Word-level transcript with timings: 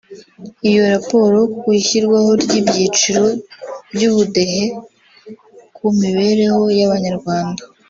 Iyo 0.67 0.81
raporo 0.93 1.37
ku 1.57 1.65
ishyirwaho 1.79 2.31
ry’ibyiciro 2.43 3.25
by’Ubudehe 3.93 4.63
ku 5.75 5.85
mibereho 5.99 6.61
y’Abanyarwanda 6.79 7.61